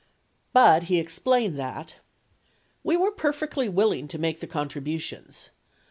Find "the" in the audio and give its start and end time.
4.39-4.47